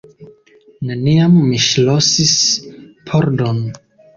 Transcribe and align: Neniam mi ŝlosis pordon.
Neniam 0.91 1.35
mi 1.51 1.61
ŝlosis 1.67 2.35
pordon. 3.11 3.65